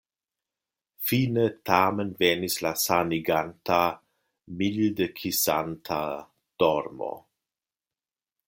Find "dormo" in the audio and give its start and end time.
6.65-7.15